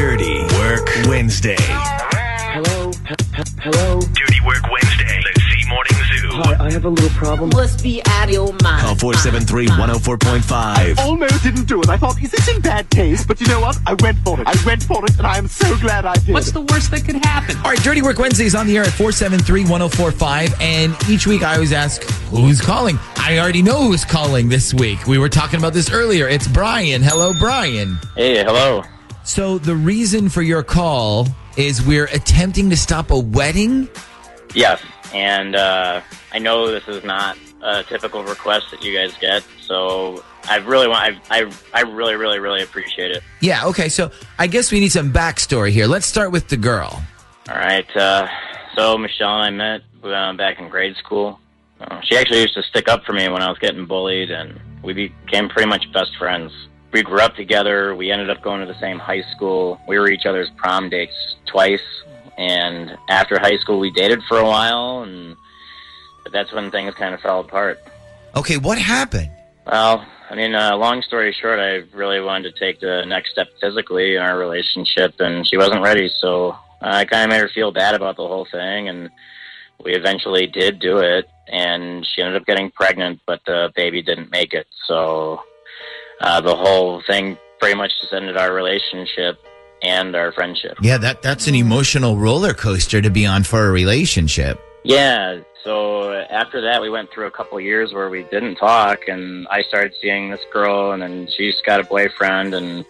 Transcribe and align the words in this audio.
Dirty 0.00 0.42
Work 0.58 0.86
Wednesday. 1.08 1.56
Hello? 1.58 2.90
H- 2.90 3.16
h- 3.38 3.46
hello? 3.62 4.00
Dirty 4.00 4.40
Work 4.44 4.62
Wednesday. 4.70 5.22
Let's 5.24 5.42
see 5.44 5.66
Morning 5.70 5.92
Zoo. 5.94 6.28
Hi, 6.32 6.66
I 6.66 6.70
have 6.70 6.84
a 6.84 6.90
little 6.90 7.08
problem. 7.10 7.48
must 7.54 7.82
be 7.82 8.02
out 8.04 8.28
of 8.28 8.34
your 8.34 8.52
mind. 8.62 8.82
Call 8.82 8.94
473 8.96 9.68
104.5. 9.68 10.98
almost 10.98 11.42
didn't 11.42 11.64
do 11.64 11.80
it. 11.80 11.88
I 11.88 11.96
thought, 11.96 12.22
is 12.22 12.30
this 12.30 12.46
in 12.46 12.60
bad 12.60 12.90
taste? 12.90 13.26
But 13.26 13.40
you 13.40 13.46
know 13.46 13.58
what? 13.60 13.78
I 13.86 13.94
went 14.02 14.18
for 14.18 14.38
it. 14.38 14.46
I 14.46 14.54
went 14.66 14.82
for 14.82 15.02
it, 15.02 15.16
and 15.16 15.26
I 15.26 15.38
am 15.38 15.48
so 15.48 15.74
glad 15.78 16.04
I 16.04 16.14
did. 16.16 16.34
What's 16.34 16.52
the 16.52 16.60
worst 16.60 16.90
that 16.90 17.02
could 17.06 17.16
happen? 17.24 17.56
All 17.64 17.70
right, 17.70 17.82
Dirty 17.82 18.02
Work 18.02 18.18
Wednesday 18.18 18.44
is 18.44 18.54
on 18.54 18.66
the 18.66 18.76
air 18.76 18.82
at 18.82 18.92
473 18.92 19.62
1045. 19.62 20.60
And 20.60 20.94
each 21.08 21.26
week 21.26 21.42
I 21.42 21.54
always 21.54 21.72
ask, 21.72 22.02
who's 22.28 22.60
calling? 22.60 22.98
I 23.16 23.38
already 23.38 23.62
know 23.62 23.80
who's 23.88 24.04
calling 24.04 24.50
this 24.50 24.74
week. 24.74 25.06
We 25.06 25.16
were 25.16 25.30
talking 25.30 25.58
about 25.58 25.72
this 25.72 25.90
earlier. 25.90 26.28
It's 26.28 26.46
Brian. 26.46 27.02
Hello, 27.02 27.32
Brian. 27.32 27.98
Hey, 28.14 28.44
hello. 28.44 28.82
So, 29.26 29.58
the 29.58 29.74
reason 29.74 30.28
for 30.28 30.40
your 30.40 30.62
call 30.62 31.26
is 31.56 31.84
we're 31.84 32.04
attempting 32.06 32.70
to 32.70 32.76
stop 32.76 33.10
a 33.10 33.18
wedding. 33.18 33.88
Yes, 34.54 34.80
and 35.12 35.56
uh, 35.56 36.00
I 36.32 36.38
know 36.38 36.70
this 36.70 36.86
is 36.86 37.02
not 37.02 37.36
a 37.60 37.82
typical 37.82 38.22
request 38.22 38.70
that 38.70 38.84
you 38.84 38.94
guys 38.94 39.14
get, 39.18 39.44
so 39.60 40.24
I 40.44 40.58
really 40.58 40.86
want, 40.86 41.18
I, 41.28 41.40
I, 41.40 41.52
I 41.74 41.80
really, 41.80 42.14
really, 42.14 42.38
really 42.38 42.62
appreciate 42.62 43.10
it. 43.10 43.24
Yeah, 43.40 43.66
okay. 43.66 43.88
So, 43.88 44.12
I 44.38 44.46
guess 44.46 44.70
we 44.70 44.78
need 44.78 44.92
some 44.92 45.12
backstory 45.12 45.70
here. 45.70 45.88
Let's 45.88 46.06
start 46.06 46.30
with 46.30 46.46
the 46.46 46.56
girl. 46.56 47.02
All 47.48 47.56
right, 47.56 47.96
uh, 47.96 48.28
so 48.76 48.96
Michelle 48.96 49.42
and 49.42 49.60
I 49.60 49.78
met 49.78 49.82
uh, 50.04 50.32
back 50.34 50.60
in 50.60 50.68
grade 50.68 50.94
school. 50.96 51.40
Uh, 51.80 52.00
she 52.04 52.16
actually 52.16 52.42
used 52.42 52.54
to 52.54 52.62
stick 52.62 52.88
up 52.88 53.04
for 53.04 53.12
me 53.12 53.28
when 53.28 53.42
I 53.42 53.48
was 53.48 53.58
getting 53.58 53.86
bullied, 53.86 54.30
and 54.30 54.60
we 54.84 54.92
became 54.92 55.48
pretty 55.48 55.68
much 55.68 55.92
best 55.92 56.16
friends. 56.16 56.52
We 56.92 57.02
grew 57.02 57.20
up 57.20 57.34
together. 57.34 57.94
We 57.94 58.10
ended 58.10 58.30
up 58.30 58.42
going 58.42 58.60
to 58.60 58.72
the 58.72 58.78
same 58.78 58.98
high 58.98 59.22
school. 59.34 59.80
We 59.86 59.98
were 59.98 60.08
each 60.10 60.24
other's 60.24 60.50
prom 60.56 60.88
dates 60.88 61.36
twice, 61.46 61.82
and 62.38 62.96
after 63.08 63.38
high 63.38 63.58
school, 63.58 63.78
we 63.78 63.90
dated 63.90 64.22
for 64.28 64.38
a 64.38 64.44
while, 64.44 65.02
and 65.02 65.36
but 66.22 66.32
that's 66.32 66.52
when 66.52 66.70
things 66.70 66.94
kind 66.94 67.14
of 67.14 67.20
fell 67.20 67.40
apart. 67.40 67.80
Okay, 68.34 68.56
what 68.56 68.78
happened? 68.78 69.30
Well, 69.66 70.06
I 70.28 70.34
mean, 70.34 70.54
uh, 70.54 70.76
long 70.76 71.02
story 71.02 71.32
short, 71.32 71.58
I 71.58 71.84
really 71.96 72.20
wanted 72.20 72.54
to 72.54 72.58
take 72.58 72.80
the 72.80 73.04
next 73.06 73.30
step 73.30 73.48
physically 73.60 74.16
in 74.16 74.22
our 74.22 74.38
relationship, 74.38 75.14
and 75.20 75.46
she 75.46 75.56
wasn't 75.56 75.82
ready. 75.82 76.10
So 76.20 76.56
I 76.80 77.04
kind 77.04 77.24
of 77.24 77.30
made 77.30 77.40
her 77.40 77.48
feel 77.48 77.70
bad 77.72 77.94
about 77.94 78.16
the 78.16 78.26
whole 78.26 78.46
thing, 78.50 78.88
and 78.88 79.10
we 79.84 79.94
eventually 79.94 80.46
did 80.46 80.80
do 80.80 80.98
it. 80.98 81.28
And 81.48 82.04
she 82.04 82.22
ended 82.22 82.40
up 82.40 82.46
getting 82.46 82.70
pregnant, 82.72 83.20
but 83.24 83.40
the 83.46 83.70
baby 83.76 84.02
didn't 84.02 84.32
make 84.32 84.52
it. 84.52 84.66
So 84.86 85.42
uh, 86.20 86.40
the 86.40 86.54
whole 86.54 87.02
thing 87.06 87.38
pretty 87.58 87.76
much 87.76 87.92
just 88.00 88.12
ended 88.12 88.36
our 88.36 88.52
relationship 88.52 89.38
and 89.82 90.14
our 90.16 90.32
friendship. 90.32 90.76
Yeah, 90.80 90.98
that 90.98 91.22
that's 91.22 91.46
an 91.46 91.54
emotional 91.54 92.16
roller 92.16 92.54
coaster 92.54 93.00
to 93.00 93.10
be 93.10 93.26
on 93.26 93.44
for 93.44 93.66
a 93.66 93.70
relationship. 93.70 94.60
Yeah. 94.84 95.40
So 95.64 96.12
after 96.12 96.60
that, 96.60 96.80
we 96.80 96.88
went 96.90 97.10
through 97.10 97.26
a 97.26 97.30
couple 97.30 97.58
years 97.58 97.92
where 97.92 98.08
we 98.08 98.22
didn't 98.24 98.54
talk, 98.54 99.08
and 99.08 99.48
I 99.48 99.62
started 99.62 99.94
seeing 100.00 100.30
this 100.30 100.40
girl, 100.52 100.92
and 100.92 101.02
then 101.02 101.28
she's 101.36 101.60
got 101.66 101.80
a 101.80 101.84
boyfriend, 101.84 102.54
and 102.54 102.84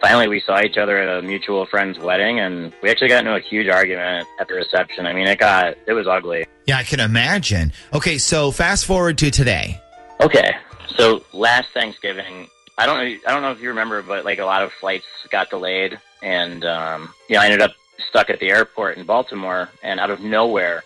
finally 0.00 0.28
we 0.28 0.38
saw 0.40 0.60
each 0.60 0.76
other 0.76 0.98
at 0.98 1.18
a 1.18 1.22
mutual 1.22 1.66
friend's 1.66 1.98
wedding, 1.98 2.38
and 2.38 2.72
we 2.80 2.90
actually 2.90 3.08
got 3.08 3.20
into 3.26 3.34
a 3.34 3.40
huge 3.40 3.66
argument 3.68 4.28
at 4.38 4.46
the 4.46 4.54
reception. 4.54 5.04
I 5.04 5.12
mean, 5.12 5.26
it 5.26 5.40
got 5.40 5.76
it 5.86 5.94
was 5.94 6.06
ugly. 6.06 6.46
Yeah, 6.66 6.78
I 6.78 6.84
can 6.84 7.00
imagine. 7.00 7.72
Okay, 7.92 8.18
so 8.18 8.52
fast 8.52 8.86
forward 8.86 9.18
to 9.18 9.30
today. 9.32 9.80
Okay. 10.20 10.52
So 10.96 11.24
last 11.32 11.70
Thanksgiving, 11.74 12.46
I 12.78 12.86
don't 12.86 12.98
I 12.98 13.32
don't 13.32 13.42
know 13.42 13.52
if 13.52 13.60
you 13.60 13.68
remember, 13.68 14.02
but 14.02 14.24
like 14.24 14.38
a 14.38 14.44
lot 14.44 14.62
of 14.62 14.72
flights 14.72 15.06
got 15.30 15.50
delayed, 15.50 15.98
and 16.22 16.64
um, 16.64 17.12
you 17.28 17.36
know, 17.36 17.42
I 17.42 17.46
ended 17.46 17.62
up 17.62 17.72
stuck 18.08 18.30
at 18.30 18.40
the 18.40 18.50
airport 18.50 18.96
in 18.96 19.06
Baltimore, 19.06 19.68
and 19.82 20.00
out 20.00 20.10
of 20.10 20.20
nowhere, 20.20 20.82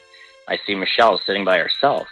I 0.49 0.59
see 0.67 0.75
Michelle 0.75 1.21
sitting 1.25 1.45
by 1.45 1.59
herself. 1.59 2.09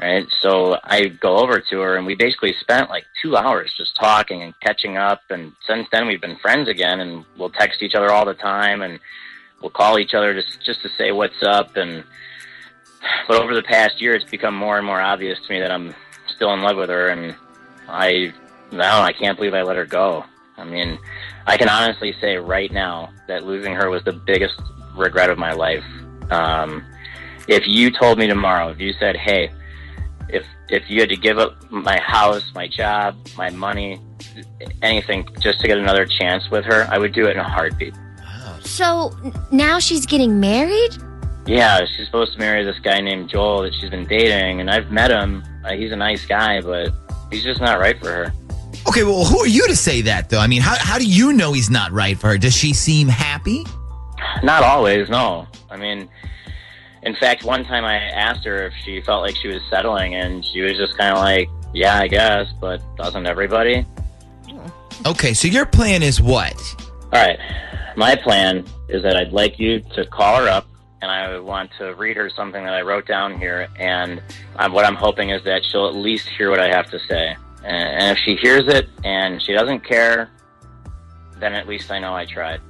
Right, 0.00 0.26
so 0.40 0.78
I 0.82 1.08
go 1.08 1.36
over 1.36 1.60
to 1.60 1.80
her, 1.80 1.96
and 1.96 2.06
we 2.06 2.14
basically 2.14 2.54
spent 2.58 2.88
like 2.88 3.04
two 3.20 3.36
hours 3.36 3.70
just 3.76 3.94
talking 3.96 4.42
and 4.42 4.54
catching 4.60 4.96
up. 4.96 5.20
And 5.28 5.52
since 5.66 5.88
then, 5.92 6.06
we've 6.06 6.22
been 6.22 6.38
friends 6.38 6.68
again, 6.68 7.00
and 7.00 7.24
we'll 7.36 7.50
text 7.50 7.82
each 7.82 7.94
other 7.94 8.10
all 8.10 8.24
the 8.24 8.32
time, 8.32 8.80
and 8.80 8.98
we'll 9.60 9.70
call 9.70 9.98
each 9.98 10.14
other 10.14 10.32
just 10.32 10.64
just 10.64 10.80
to 10.82 10.88
say 10.96 11.12
what's 11.12 11.42
up. 11.42 11.76
And 11.76 12.02
but 13.28 13.42
over 13.42 13.54
the 13.54 13.62
past 13.62 14.00
year, 14.00 14.14
it's 14.14 14.24
become 14.24 14.54
more 14.54 14.78
and 14.78 14.86
more 14.86 15.00
obvious 15.00 15.38
to 15.46 15.52
me 15.52 15.60
that 15.60 15.70
I'm 15.70 15.94
still 16.34 16.54
in 16.54 16.62
love 16.62 16.78
with 16.78 16.88
her, 16.88 17.08
and 17.08 17.36
I 17.86 18.32
now 18.72 19.02
I 19.02 19.12
can't 19.12 19.36
believe 19.36 19.54
I 19.54 19.62
let 19.62 19.76
her 19.76 19.86
go. 19.86 20.24
I 20.56 20.64
mean, 20.64 20.98
I 21.46 21.56
can 21.56 21.68
honestly 21.68 22.14
say 22.20 22.36
right 22.36 22.70
now 22.70 23.10
that 23.26 23.44
losing 23.44 23.74
her 23.74 23.88
was 23.88 24.04
the 24.04 24.12
biggest 24.12 24.60
regret 24.96 25.30
of 25.30 25.38
my 25.38 25.52
life. 25.52 25.84
Um, 26.30 26.84
if 27.48 27.66
you 27.66 27.90
told 27.90 28.18
me 28.18 28.26
tomorrow, 28.26 28.68
if 28.68 28.78
you 28.78 28.92
said, 28.94 29.16
"Hey, 29.16 29.50
if 30.28 30.44
if 30.68 30.88
you 30.88 31.00
had 31.00 31.08
to 31.08 31.16
give 31.16 31.38
up 31.38 31.70
my 31.70 31.98
house, 32.00 32.44
my 32.54 32.68
job, 32.68 33.16
my 33.36 33.50
money, 33.50 34.00
anything 34.82 35.26
just 35.40 35.60
to 35.60 35.66
get 35.66 35.78
another 35.78 36.06
chance 36.06 36.50
with 36.50 36.64
her," 36.66 36.86
I 36.90 36.98
would 36.98 37.12
do 37.12 37.26
it 37.26 37.32
in 37.32 37.38
a 37.38 37.48
heartbeat. 37.48 37.94
So 38.60 39.12
now 39.50 39.78
she's 39.78 40.06
getting 40.06 40.38
married? 40.38 40.96
Yeah, 41.46 41.80
she's 41.96 42.06
supposed 42.06 42.34
to 42.34 42.38
marry 42.38 42.64
this 42.64 42.78
guy 42.78 43.00
named 43.00 43.30
Joel 43.30 43.62
that 43.62 43.74
she's 43.74 43.90
been 43.90 44.06
dating, 44.06 44.60
and 44.60 44.70
I've 44.70 44.90
met 44.92 45.10
him. 45.10 45.42
Uh, 45.64 45.72
he's 45.72 45.90
a 45.90 45.96
nice 45.96 46.24
guy, 46.26 46.60
but 46.60 46.92
he's 47.30 47.42
just 47.42 47.60
not 47.60 47.80
right 47.80 47.98
for 47.98 48.10
her. 48.10 48.32
Okay, 48.88 49.04
well, 49.04 49.24
who 49.24 49.40
are 49.40 49.46
you 49.46 49.66
to 49.68 49.76
say 49.76 50.02
that, 50.02 50.30
though? 50.30 50.38
I 50.38 50.46
mean, 50.46 50.62
how, 50.62 50.76
how 50.78 50.98
do 50.98 51.06
you 51.06 51.32
know 51.32 51.52
he's 51.52 51.70
not 51.70 51.92
right 51.92 52.18
for 52.18 52.28
her? 52.28 52.38
Does 52.38 52.54
she 52.54 52.72
seem 52.72 53.08
happy? 53.08 53.64
Not 54.42 54.62
always, 54.62 55.08
no. 55.08 55.46
I 55.70 55.76
mean, 55.76 56.08
in 57.02 57.14
fact, 57.16 57.44
one 57.44 57.64
time 57.64 57.84
I 57.84 57.96
asked 57.96 58.44
her 58.44 58.66
if 58.66 58.74
she 58.84 59.00
felt 59.00 59.22
like 59.22 59.36
she 59.36 59.48
was 59.48 59.62
settling, 59.70 60.14
and 60.14 60.44
she 60.44 60.60
was 60.60 60.76
just 60.76 60.96
kind 60.98 61.14
of 61.14 61.18
like, 61.18 61.48
"Yeah, 61.72 61.98
I 61.98 62.08
guess," 62.08 62.48
but 62.60 62.82
doesn't 62.96 63.26
everybody? 63.26 63.86
Okay, 65.06 65.32
so 65.34 65.48
your 65.48 65.66
plan 65.66 66.02
is 66.02 66.20
what? 66.20 66.54
All 67.12 67.26
right, 67.26 67.38
my 67.96 68.16
plan 68.16 68.64
is 68.88 69.02
that 69.02 69.16
I'd 69.16 69.32
like 69.32 69.58
you 69.58 69.80
to 69.94 70.04
call 70.06 70.42
her 70.42 70.48
up, 70.48 70.66
and 71.00 71.10
I 71.10 71.38
want 71.38 71.70
to 71.78 71.94
read 71.94 72.16
her 72.16 72.28
something 72.28 72.64
that 72.64 72.74
I 72.74 72.82
wrote 72.82 73.06
down 73.06 73.38
here, 73.38 73.68
and 73.78 74.20
um, 74.56 74.72
what 74.72 74.84
I'm 74.84 74.96
hoping 74.96 75.30
is 75.30 75.42
that 75.44 75.64
she'll 75.64 75.88
at 75.88 75.94
least 75.94 76.28
hear 76.28 76.50
what 76.50 76.60
I 76.60 76.68
have 76.68 76.90
to 76.90 76.98
say. 77.00 77.36
And, 77.64 78.02
and 78.02 78.16
if 78.16 78.22
she 78.24 78.36
hears 78.36 78.64
it 78.68 78.88
and 79.04 79.40
she 79.42 79.52
doesn't 79.52 79.80
care, 79.84 80.30
then 81.38 81.52
at 81.54 81.66
least 81.68 81.90
I 81.90 81.98
know 81.98 82.14
I 82.14 82.26
tried. 82.26 82.60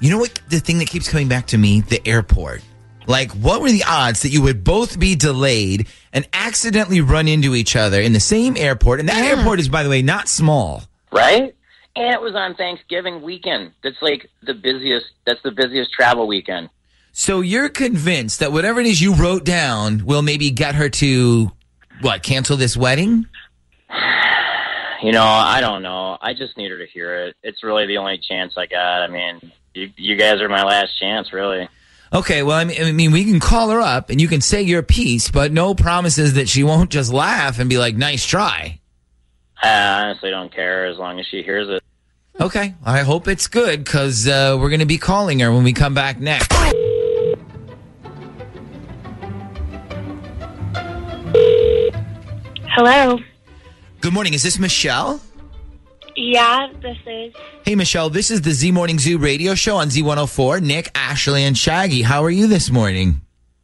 You 0.00 0.10
know 0.10 0.18
what? 0.18 0.40
The 0.50 0.60
thing 0.60 0.78
that 0.78 0.88
keeps 0.88 1.08
coming 1.08 1.28
back 1.28 1.46
to 1.48 1.58
me 1.58 1.80
the 1.80 2.06
airport. 2.06 2.62
Like, 3.06 3.30
what 3.32 3.62
were 3.62 3.70
the 3.70 3.84
odds 3.86 4.22
that 4.22 4.30
you 4.30 4.42
would 4.42 4.64
both 4.64 4.98
be 4.98 5.14
delayed 5.14 5.86
and 6.12 6.26
accidentally 6.32 7.00
run 7.00 7.28
into 7.28 7.54
each 7.54 7.76
other 7.76 8.00
in 8.00 8.12
the 8.12 8.20
same 8.20 8.56
airport? 8.56 8.98
And 9.00 9.08
that 9.08 9.22
Yeah. 9.24 9.36
airport 9.38 9.60
is, 9.60 9.68
by 9.68 9.82
the 9.84 9.88
way, 9.90 10.02
not 10.02 10.28
small. 10.28 10.82
right? 11.12 11.54
And 11.94 12.12
it 12.12 12.20
was 12.20 12.34
on 12.34 12.54
Thanksgiving 12.56 13.22
weekend. 13.22 13.70
That's 13.82 14.02
like 14.02 14.28
the 14.42 14.52
busiest. 14.52 15.06
That's 15.24 15.40
the 15.42 15.50
busiest 15.52 15.92
travel 15.92 16.26
weekend. 16.26 16.68
So 17.12 17.40
you're 17.40 17.70
convinced 17.70 18.40
that 18.40 18.52
whatever 18.52 18.80
it 18.80 18.86
is 18.86 19.00
you 19.00 19.14
wrote 19.14 19.44
down 19.46 20.04
will 20.04 20.20
maybe 20.20 20.50
get 20.50 20.74
her 20.74 20.90
to, 20.90 21.52
what, 22.02 22.22
cancel 22.22 22.58
this 22.58 22.76
wedding? 22.76 23.24
You 25.06 25.12
know, 25.12 25.22
I 25.22 25.60
don't 25.60 25.84
know. 25.84 26.18
I 26.20 26.34
just 26.34 26.56
need 26.56 26.68
her 26.72 26.78
to 26.78 26.86
hear 26.86 27.14
it. 27.26 27.36
It's 27.44 27.62
really 27.62 27.86
the 27.86 27.98
only 27.98 28.18
chance 28.18 28.54
I 28.56 28.66
got. 28.66 29.02
I 29.02 29.06
mean, 29.06 29.52
you, 29.72 29.88
you 29.96 30.16
guys 30.16 30.40
are 30.40 30.48
my 30.48 30.64
last 30.64 30.98
chance, 30.98 31.32
really. 31.32 31.68
Okay, 32.12 32.42
well, 32.42 32.56
I 32.56 32.64
mean, 32.64 32.82
I 32.82 32.90
mean, 32.90 33.12
we 33.12 33.22
can 33.22 33.38
call 33.38 33.70
her 33.70 33.80
up 33.80 34.10
and 34.10 34.20
you 34.20 34.26
can 34.26 34.40
say 34.40 34.62
your 34.62 34.82
piece, 34.82 35.30
but 35.30 35.52
no 35.52 35.76
promises 35.76 36.34
that 36.34 36.48
she 36.48 36.64
won't 36.64 36.90
just 36.90 37.12
laugh 37.12 37.60
and 37.60 37.70
be 37.70 37.78
like, 37.78 37.94
nice 37.94 38.26
try. 38.26 38.80
I 39.62 40.06
honestly 40.06 40.30
don't 40.30 40.52
care 40.52 40.86
as 40.86 40.98
long 40.98 41.20
as 41.20 41.26
she 41.26 41.40
hears 41.44 41.68
it. 41.68 41.84
Okay, 42.40 42.74
I 42.84 43.02
hope 43.02 43.28
it's 43.28 43.46
good 43.46 43.84
because 43.84 44.26
uh, 44.26 44.58
we're 44.58 44.70
going 44.70 44.80
to 44.80 44.86
be 44.86 44.98
calling 44.98 45.38
her 45.38 45.52
when 45.52 45.62
we 45.62 45.72
come 45.72 45.94
back 45.94 46.18
next. 46.18 46.52
Hello. 52.74 53.20
Good 54.06 54.14
morning. 54.14 54.34
Is 54.34 54.44
this 54.44 54.60
Michelle? 54.60 55.20
Yeah, 56.14 56.68
this 56.80 56.96
is. 57.08 57.34
Hey, 57.64 57.74
Michelle, 57.74 58.08
this 58.08 58.30
is 58.30 58.40
the 58.40 58.52
Z 58.52 58.70
Morning 58.70 59.00
Zoo 59.00 59.18
radio 59.18 59.56
show 59.56 59.78
on 59.78 59.88
Z104. 59.88 60.62
Nick, 60.62 60.92
Ashley, 60.94 61.42
and 61.42 61.58
Shaggy. 61.58 62.02
How 62.02 62.22
are 62.22 62.30
you 62.30 62.46
this 62.46 62.70
morning? 62.70 63.20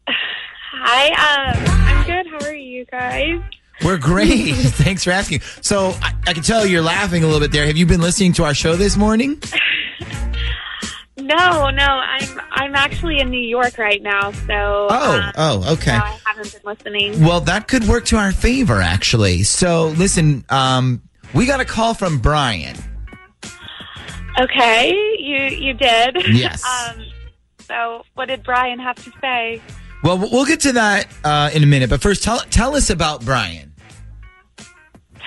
Hi, 0.08 1.06
um, 1.10 1.64
I'm 1.86 2.06
good. 2.06 2.26
How 2.26 2.48
are 2.48 2.56
you 2.56 2.84
guys? 2.86 3.40
We're 3.84 3.98
great. 3.98 4.54
Thanks 4.56 5.04
for 5.04 5.12
asking. 5.12 5.42
So 5.60 5.90
I, 6.02 6.12
I 6.26 6.32
can 6.32 6.42
tell 6.42 6.66
you're 6.66 6.82
laughing 6.82 7.22
a 7.22 7.26
little 7.26 7.38
bit 7.38 7.52
there. 7.52 7.64
Have 7.66 7.76
you 7.76 7.86
been 7.86 8.00
listening 8.00 8.32
to 8.32 8.42
our 8.42 8.52
show 8.52 8.74
this 8.74 8.96
morning? 8.96 9.40
No, 11.26 11.70
no, 11.70 11.84
I'm 11.86 12.40
I'm 12.50 12.74
actually 12.74 13.20
in 13.20 13.30
New 13.30 13.40
York 13.40 13.78
right 13.78 14.02
now, 14.02 14.32
so 14.32 14.88
Oh, 14.90 15.20
um, 15.20 15.32
oh, 15.36 15.72
okay. 15.74 15.92
no, 15.92 16.04
I 16.04 16.18
haven't 16.26 16.52
been 16.52 16.60
listening. 16.64 17.24
Well, 17.24 17.40
that 17.42 17.68
could 17.68 17.84
work 17.84 18.04
to 18.06 18.16
our 18.16 18.32
favor, 18.32 18.80
actually. 18.80 19.42
So 19.44 19.88
listen, 19.88 20.44
um, 20.48 21.02
we 21.34 21.46
got 21.46 21.60
a 21.60 21.64
call 21.64 21.94
from 21.94 22.18
Brian. 22.18 22.76
Okay, 24.40 24.90
you 25.18 25.36
you 25.56 25.74
did. 25.74 26.16
Yes. 26.28 26.64
um, 26.88 27.04
so 27.60 28.04
what 28.14 28.28
did 28.28 28.42
Brian 28.42 28.78
have 28.78 28.96
to 29.04 29.12
say? 29.20 29.60
Well, 30.02 30.18
we'll 30.18 30.46
get 30.46 30.60
to 30.60 30.72
that 30.72 31.06
uh, 31.22 31.50
in 31.54 31.62
a 31.62 31.66
minute. 31.66 31.90
But 31.90 32.02
first, 32.02 32.22
tell 32.22 32.38
tell 32.50 32.74
us 32.74 32.90
about 32.90 33.24
Brian. 33.24 33.72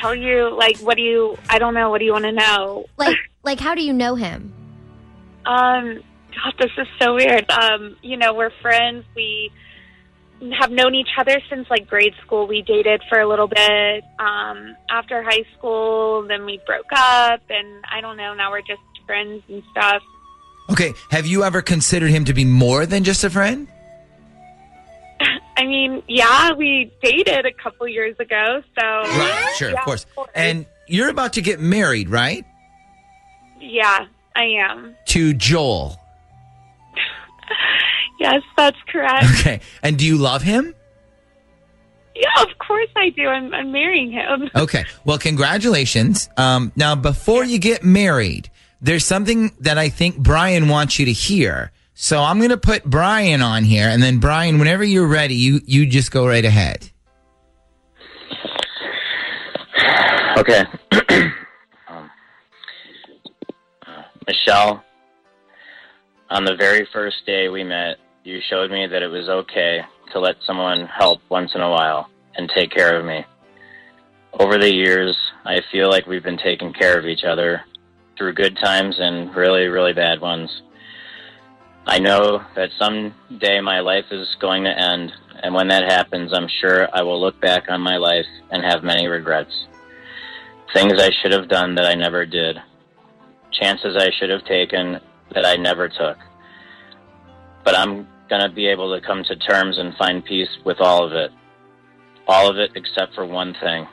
Tell 0.02 0.14
you 0.14 0.54
like 0.56 0.78
what 0.80 0.98
do 0.98 1.04
you? 1.04 1.38
I 1.50 1.60
don't 1.60 1.74
know. 1.74 1.90
What 1.90 2.00
do 2.00 2.06
you 2.06 2.12
want 2.12 2.26
to 2.26 2.32
know? 2.32 2.86
Like, 2.98 3.18
like, 3.44 3.60
how 3.60 3.76
do 3.76 3.82
you 3.84 3.94
know 3.94 4.16
him? 4.16 4.52
Um, 5.46 6.04
God, 6.36 6.54
this 6.60 6.72
is 6.78 6.88
so 7.02 7.16
weird. 7.16 7.50
Um, 7.50 7.96
you 8.02 8.18
know, 8.18 8.34
we're 8.34 8.52
friends. 8.62 9.06
We 9.16 9.52
have 10.60 10.70
known 10.72 10.94
each 10.96 11.10
other 11.18 11.40
since 11.50 11.70
like 11.70 11.88
grade 11.88 12.14
school. 12.26 12.46
We 12.48 12.62
dated 12.62 13.02
for 13.10 13.20
a 13.20 13.28
little 13.28 13.48
bit. 13.48 14.04
Um, 14.20 14.76
after 14.90 15.24
high 15.24 15.46
school, 15.58 16.26
then 16.28 16.46
we 16.46 16.60
broke 16.66 16.92
up, 16.94 17.42
and 17.50 17.84
I 17.92 18.02
don't 18.02 18.18
know. 18.18 18.34
Now 18.34 18.52
we're 18.52 18.60
just 18.62 18.82
friends 19.06 19.44
and 19.48 19.64
stuff. 19.72 20.02
Okay, 20.72 20.94
have 21.12 21.26
you 21.28 21.44
ever 21.44 21.62
considered 21.62 22.10
him 22.10 22.26
to 22.26 22.34
be 22.34 22.44
more 22.44 22.86
than 22.86 23.04
just 23.04 23.24
a 23.24 23.30
friend? 23.30 23.68
I 25.58 25.64
mean, 25.64 26.02
yeah, 26.08 26.54
we 26.54 26.92
dated 27.02 27.46
a 27.46 27.54
couple 27.54 27.88
years 27.88 28.16
ago, 28.20 28.62
so 28.78 28.86
Right, 28.86 29.54
sure, 29.58 29.70
Yeah, 29.70 29.80
of 29.80 29.86
course. 29.86 30.06
course. 30.16 30.30
And 30.36 30.66
you're 30.88 31.10
about 31.10 31.34
to 31.34 31.42
get 31.42 31.60
married, 31.60 32.10
right? 32.10 32.44
yeah, 33.62 34.06
I 34.36 34.44
am. 34.44 34.96
To 35.08 35.34
Joel. 35.34 36.00
Yes, 38.18 38.44
that's 38.56 38.78
correct. 38.88 39.26
Okay. 39.40 39.60
And 39.84 39.98
do 39.98 40.06
you 40.06 40.18
love 40.18 40.42
him? 40.42 40.74
yeah, 42.16 42.44
of 42.44 42.58
course 42.66 42.90
I 42.96 43.10
do. 43.10 43.28
I'm, 43.28 43.54
I'm 43.54 43.72
marrying 43.74 44.12
him. 44.12 44.50
Okay. 44.56 44.86
Well, 45.04 45.18
congratulations. 45.18 46.30
Um, 46.38 46.72
now, 46.78 46.96
before 46.96 47.44
you 47.44 47.60
get 47.60 47.84
married, 47.84 48.50
there's 48.82 49.06
something 49.06 49.52
that 49.60 49.78
I 49.78 49.90
think 49.90 50.18
Brian 50.18 50.70
wants 50.70 50.98
you 50.98 51.06
to 51.06 51.12
hear. 51.12 51.72
So 51.94 52.22
I'm 52.22 52.38
going 52.38 52.50
to 52.52 52.58
put 52.58 52.86
Brian 52.86 53.42
on 53.42 53.64
here, 53.64 53.88
and 53.90 54.02
then 54.02 54.20
Brian, 54.20 54.60
whenever 54.60 54.84
you're 54.84 55.08
ready, 55.08 55.36
you 55.36 55.62
you 55.66 55.86
just 55.86 56.12
go 56.12 56.26
right 56.28 56.44
ahead. 56.44 56.90
Okay. 60.38 60.66
Michelle, 64.28 64.84
on 66.32 66.46
the 66.46 66.56
very 66.56 66.88
first 66.92 67.18
day 67.28 67.48
we 67.48 67.64
met, 67.64 67.98
you 68.24 68.40
showed 68.50 68.72
me 68.72 68.88
that 68.88 69.04
it 69.04 69.08
was 69.08 69.30
okay 69.30 69.82
to 70.12 70.20
let 70.20 70.36
someone 70.46 70.88
help 70.88 71.22
once 71.30 71.54
in 71.54 71.62
a 71.62 71.70
while 71.70 72.10
and 72.36 72.50
take 72.50 72.72
care 72.72 72.98
of 72.98 73.06
me. 73.06 73.24
Over 74.34 74.58
the 74.58 74.74
years, 74.74 75.16
I 75.46 75.62
feel 75.72 75.90
like 75.90 76.08
we've 76.08 76.24
been 76.24 76.40
taking 76.40 76.74
care 76.74 76.98
of 76.98 77.06
each 77.06 77.24
other 77.24 77.62
through 78.18 78.34
good 78.34 78.58
times 78.58 78.96
and 79.00 79.34
really, 79.36 79.68
really 79.68 79.94
bad 79.94 80.20
ones. 80.20 80.50
I 81.86 82.00
know 82.00 82.44
that 82.56 82.72
someday 82.80 83.62
my 83.62 83.80
life 83.80 84.06
is 84.10 84.36
going 84.40 84.64
to 84.64 84.78
end, 84.78 85.14
and 85.44 85.54
when 85.54 85.68
that 85.68 85.92
happens, 85.92 86.34
I'm 86.34 86.48
sure 86.62 86.90
I 86.92 87.04
will 87.04 87.22
look 87.22 87.40
back 87.40 87.70
on 87.70 87.80
my 87.80 87.98
life 87.98 88.26
and 88.50 88.64
have 88.64 88.84
many 88.84 89.06
regrets 89.06 89.68
things 90.76 91.02
I 91.02 91.10
should 91.22 91.32
have 91.32 91.48
done 91.48 91.76
that 91.76 91.86
I 91.86 91.96
never 91.96 92.26
did, 92.26 92.58
chances 93.52 93.96
I 93.98 94.10
should 94.18 94.30
have 94.30 94.46
taken 94.46 95.00
that 95.34 95.46
I 95.46 95.56
never 95.56 95.90
took. 95.90 96.18
But 97.64 97.76
I'm 97.76 98.08
going 98.30 98.42
to 98.42 98.54
be 98.54 98.68
able 98.68 98.94
to 98.96 99.06
come 99.06 99.24
to 99.24 99.36
terms 99.36 99.78
and 99.78 99.96
find 99.96 100.24
peace 100.24 100.50
with 100.66 100.78
all 100.80 101.06
of 101.06 101.14
it. 101.14 101.32
All 102.28 102.50
of 102.50 102.58
it 102.58 102.72
except 102.76 103.14
for 103.14 103.26
one 103.26 103.56
thing. 103.62 103.88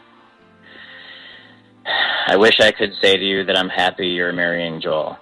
I 2.26 2.36
wish 2.36 2.60
I 2.60 2.72
could 2.72 2.92
say 3.02 3.16
to 3.16 3.24
you 3.24 3.44
that 3.44 3.58
I'm 3.58 3.68
happy 3.68 4.08
you're 4.08 4.32
marrying 4.32 4.80
Joel. 4.80 5.18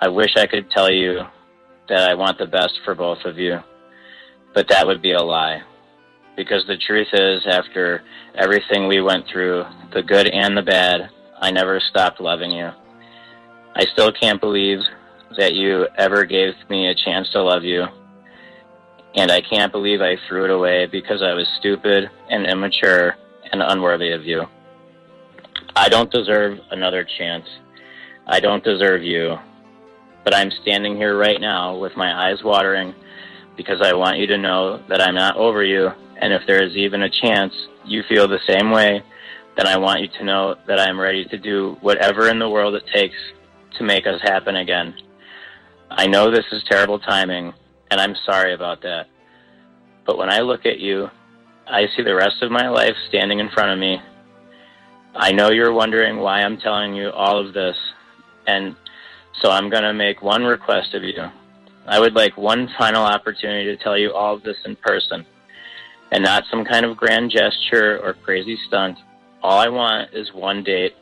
I 0.00 0.08
wish 0.08 0.30
I 0.36 0.46
could 0.46 0.70
tell 0.70 0.90
you 0.90 1.20
that 1.88 2.10
I 2.10 2.14
want 2.14 2.38
the 2.38 2.46
best 2.46 2.74
for 2.84 2.94
both 2.94 3.24
of 3.24 3.38
you. 3.38 3.58
But 4.54 4.68
that 4.68 4.86
would 4.86 5.02
be 5.02 5.12
a 5.12 5.22
lie. 5.22 5.62
Because 6.36 6.64
the 6.66 6.76
truth 6.76 7.08
is, 7.12 7.46
after 7.46 8.02
everything 8.34 8.88
we 8.88 9.00
went 9.00 9.26
through, 9.32 9.64
the 9.94 10.02
good 10.02 10.28
and 10.28 10.56
the 10.56 10.62
bad, 10.62 11.08
I 11.40 11.50
never 11.50 11.80
stopped 11.80 12.20
loving 12.20 12.50
you. 12.50 12.70
I 13.78 13.84
still 13.92 14.10
can't 14.10 14.40
believe 14.40 14.78
that 15.36 15.52
you 15.52 15.86
ever 15.98 16.24
gave 16.24 16.54
me 16.70 16.88
a 16.88 16.94
chance 16.94 17.28
to 17.32 17.42
love 17.42 17.62
you. 17.62 17.84
And 19.16 19.30
I 19.30 19.42
can't 19.42 19.70
believe 19.70 20.00
I 20.00 20.16
threw 20.26 20.44
it 20.44 20.50
away 20.50 20.86
because 20.86 21.20
I 21.20 21.34
was 21.34 21.46
stupid 21.58 22.08
and 22.30 22.46
immature 22.46 23.16
and 23.52 23.60
unworthy 23.60 24.12
of 24.12 24.24
you. 24.24 24.44
I 25.74 25.90
don't 25.90 26.10
deserve 26.10 26.58
another 26.70 27.06
chance. 27.18 27.44
I 28.26 28.40
don't 28.40 28.64
deserve 28.64 29.02
you. 29.02 29.36
But 30.24 30.34
I'm 30.34 30.50
standing 30.62 30.96
here 30.96 31.18
right 31.18 31.40
now 31.40 31.76
with 31.76 31.98
my 31.98 32.30
eyes 32.30 32.42
watering 32.42 32.94
because 33.58 33.82
I 33.82 33.92
want 33.92 34.16
you 34.16 34.26
to 34.28 34.38
know 34.38 34.82
that 34.88 35.02
I'm 35.02 35.14
not 35.14 35.36
over 35.36 35.62
you. 35.62 35.90
And 36.22 36.32
if 36.32 36.40
there 36.46 36.64
is 36.64 36.74
even 36.76 37.02
a 37.02 37.10
chance 37.10 37.52
you 37.84 38.02
feel 38.08 38.26
the 38.26 38.40
same 38.48 38.70
way, 38.70 39.02
then 39.58 39.66
I 39.66 39.76
want 39.76 40.00
you 40.00 40.08
to 40.18 40.24
know 40.24 40.54
that 40.66 40.80
I'm 40.80 40.98
ready 40.98 41.26
to 41.26 41.36
do 41.36 41.76
whatever 41.82 42.30
in 42.30 42.38
the 42.38 42.48
world 42.48 42.74
it 42.74 42.84
takes 42.94 43.16
to 43.78 43.84
make 43.84 44.06
us 44.06 44.20
happen 44.22 44.56
again. 44.56 44.94
I 45.90 46.06
know 46.06 46.30
this 46.30 46.46
is 46.52 46.64
terrible 46.68 46.98
timing, 46.98 47.52
and 47.90 48.00
I'm 48.00 48.16
sorry 48.24 48.54
about 48.54 48.82
that. 48.82 49.06
But 50.04 50.18
when 50.18 50.30
I 50.30 50.40
look 50.40 50.66
at 50.66 50.78
you, 50.78 51.10
I 51.66 51.86
see 51.96 52.02
the 52.02 52.14
rest 52.14 52.42
of 52.42 52.50
my 52.50 52.68
life 52.68 52.94
standing 53.08 53.40
in 53.40 53.50
front 53.50 53.72
of 53.72 53.78
me. 53.78 54.00
I 55.14 55.32
know 55.32 55.50
you're 55.50 55.72
wondering 55.72 56.18
why 56.18 56.42
I'm 56.42 56.58
telling 56.58 56.94
you 56.94 57.10
all 57.10 57.44
of 57.44 57.54
this, 57.54 57.76
and 58.46 58.76
so 59.40 59.50
I'm 59.50 59.70
going 59.70 59.82
to 59.82 59.94
make 59.94 60.22
one 60.22 60.44
request 60.44 60.94
of 60.94 61.02
you. 61.02 61.24
I 61.86 62.00
would 62.00 62.14
like 62.14 62.36
one 62.36 62.68
final 62.78 63.04
opportunity 63.04 63.64
to 63.66 63.82
tell 63.82 63.96
you 63.96 64.12
all 64.12 64.34
of 64.34 64.42
this 64.42 64.56
in 64.64 64.76
person, 64.76 65.24
and 66.12 66.22
not 66.22 66.44
some 66.50 66.64
kind 66.64 66.84
of 66.84 66.96
grand 66.96 67.30
gesture 67.30 67.98
or 68.02 68.14
crazy 68.14 68.58
stunt. 68.66 68.98
All 69.42 69.58
I 69.58 69.68
want 69.68 70.12
is 70.12 70.32
one 70.32 70.62
date, 70.64 70.94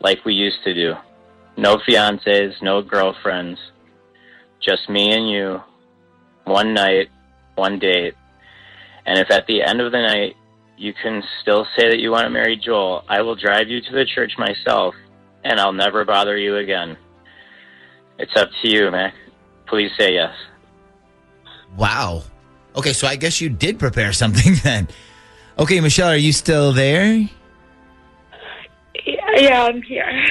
like 0.00 0.24
we 0.24 0.34
used 0.34 0.62
to 0.64 0.74
do. 0.74 0.94
No 1.56 1.76
fiancés, 1.76 2.60
no 2.60 2.82
girlfriends, 2.82 3.58
just 4.60 4.88
me 4.90 5.12
and 5.12 5.30
you, 5.30 5.62
one 6.44 6.74
night, 6.74 7.08
one 7.54 7.78
date. 7.78 8.14
And 9.06 9.18
if 9.18 9.30
at 9.30 9.46
the 9.46 9.62
end 9.62 9.80
of 9.80 9.92
the 9.92 10.02
night 10.02 10.36
you 10.76 10.92
can 10.92 11.22
still 11.40 11.66
say 11.76 11.88
that 11.88 11.98
you 11.98 12.10
want 12.10 12.24
to 12.24 12.30
marry 12.30 12.56
Joel, 12.56 13.04
I 13.08 13.22
will 13.22 13.36
drive 13.36 13.68
you 13.68 13.80
to 13.80 13.92
the 13.92 14.04
church 14.04 14.32
myself, 14.36 14.94
and 15.44 15.58
I'll 15.58 15.72
never 15.72 16.04
bother 16.04 16.36
you 16.36 16.56
again. 16.56 16.96
It's 18.18 18.36
up 18.36 18.50
to 18.62 18.68
you, 18.68 18.90
Mac. 18.90 19.14
Please 19.66 19.90
say 19.98 20.14
yes. 20.14 20.34
Wow. 21.76 22.22
Okay, 22.74 22.92
so 22.92 23.06
I 23.06 23.16
guess 23.16 23.40
you 23.40 23.48
did 23.48 23.78
prepare 23.78 24.12
something 24.22 24.54
then. 24.62 24.88
Okay, 25.58 25.80
Michelle, 25.80 26.08
are 26.08 26.16
you 26.16 26.32
still 26.32 26.72
there? 26.72 27.28
Yeah, 29.06 29.36
yeah, 29.36 29.62
I'm 29.64 29.80
here. 29.82 30.26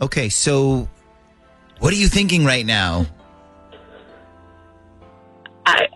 Okay, 0.00 0.28
so 0.28 0.88
what 1.78 1.92
are 1.92 1.96
you 1.96 2.08
thinking 2.08 2.44
right 2.44 2.66
now? 2.66 3.06
I, 5.66 5.86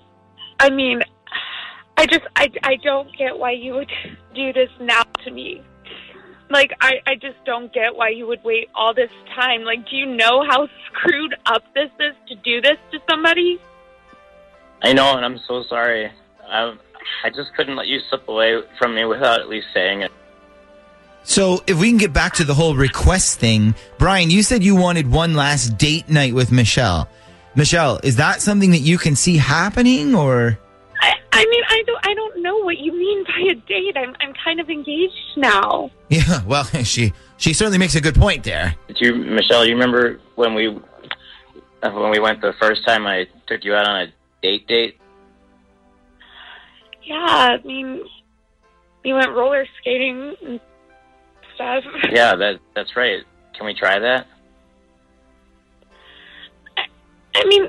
I 0.61 0.71
mean, 0.71 1.03
I 1.97 2.07
just, 2.07 2.25
I, 2.37 2.49
I 2.63 2.77
don't 2.77 3.15
get 3.17 3.39
why 3.39 3.53
you 3.53 3.75
would 3.75 3.91
do 4.35 4.53
this 4.53 4.71
now 4.81 5.03
to 5.25 5.31
me. 5.31 5.63
Like, 6.51 6.73
I, 6.81 6.95
I 7.07 7.15
just 7.17 7.45
don't 7.45 7.73
get 7.75 7.95
why 7.95 8.09
you 8.09 8.27
would 8.27 8.43
wait 8.43 8.69
all 8.75 8.95
this 8.95 9.11
time. 9.35 9.65
Like, 9.65 9.87
do 9.89 9.97
you 9.97 10.07
know 10.07 10.43
how 10.49 10.69
screwed 10.87 11.35
up 11.47 11.63
this 11.75 11.91
is 12.01 12.15
to 12.29 12.35
do 12.37 12.61
this 12.61 12.79
to 12.93 12.99
somebody? 13.11 13.61
I 14.83 14.93
know, 14.93 15.17
and 15.17 15.25
I'm 15.25 15.39
so 15.47 15.65
sorry. 15.69 16.11
I, 16.49 16.75
I 17.25 17.31
just 17.31 17.53
couldn't 17.55 17.77
let 17.77 17.89
you 17.89 17.99
slip 18.09 18.29
away 18.29 18.63
from 18.79 18.95
me 18.95 19.05
without 19.05 19.41
at 19.41 19.49
least 19.49 19.67
saying 19.75 20.03
it. 20.03 20.13
So, 21.25 21.63
if 21.67 21.79
we 21.79 21.89
can 21.89 21.99
get 21.99 22.13
back 22.13 22.35
to 22.35 22.45
the 22.45 22.55
whole 22.55 22.75
request 22.75 23.39
thing, 23.39 23.75
Brian, 23.99 24.31
you 24.31 24.43
said 24.43 24.63
you 24.65 24.75
wanted 24.75 25.11
one 25.11 25.35
last 25.35 25.77
date 25.77 26.09
night 26.09 26.33
with 26.33 26.51
Michelle. 26.51 27.09
Michelle, 27.55 28.01
is 28.03 28.17
that 28.17 28.41
something 28.41 28.71
that 28.71 28.79
you 28.79 28.99
can 28.99 29.15
see 29.17 29.37
happening 29.37 30.15
or? 30.15 30.59
I, 31.01 31.13
I 31.33 31.45
mean, 31.45 31.63
I 31.69 31.83
don't, 31.87 32.07
I 32.07 32.15
don't 32.15 32.43
know 32.43 32.59
what 32.59 32.79
you 32.79 32.93
mean 32.93 33.25
by 33.25 33.51
a 33.51 33.55
date. 33.55 33.97
I'm, 33.97 34.15
I'm 34.21 34.33
kind 34.43 34.61
of 34.61 34.71
engaged 34.71 35.15
now. 35.37 35.91
Yeah, 36.11 36.43
well, 36.47 36.65
she 36.85 37.13
she 37.37 37.53
certainly 37.53 37.77
makes 37.77 37.95
a 37.95 38.01
good 38.01 38.15
point 38.15 38.43
there. 38.43 38.75
Did 38.87 38.97
you, 38.99 39.15
Michelle? 39.15 39.67
You 39.67 39.75
remember 39.75 40.19
when 40.37 40.55
we 40.55 40.69
uh, 40.69 41.91
when 41.91 42.11
we 42.11 42.19
went 42.19 42.41
the 42.41 42.55
first 42.59 42.83
time? 42.87 43.07
I 43.07 43.27
took 43.47 43.63
you 43.63 43.75
out 43.75 43.87
on 43.87 43.97
a 44.03 44.13
date 44.41 44.67
date. 44.67 44.99
Yeah, 47.03 47.17
I 47.17 47.59
mean, 47.63 48.03
we 49.05 49.13
went 49.13 49.31
roller 49.33 49.67
skating 49.81 50.35
and 50.47 50.61
stuff. 51.59 51.85
Yeah, 52.13 52.35
that 52.37 52.61
that's 52.75 52.97
right. 52.97 53.23
Can 53.57 53.67
we 53.67 53.75
try 53.75 53.99
that? 53.99 54.27
I 57.35 57.45
mean, 57.47 57.69